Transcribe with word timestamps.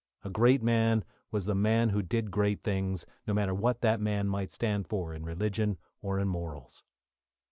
A 0.23 0.31
great 0.31 0.63
man 0.63 1.05
was 1.29 1.45
the 1.45 1.53
man 1.53 1.89
who 1.89 2.01
did 2.01 2.31
great 2.31 2.63
things, 2.63 3.05
no 3.27 3.35
matter 3.35 3.53
what 3.53 3.81
that 3.81 4.01
man 4.01 4.27
might 4.27 4.51
stand 4.51 4.87
for 4.87 5.13
in 5.13 5.23
religion 5.25 5.77
or 6.01 6.17
in 6.17 6.27
morals. 6.27 6.81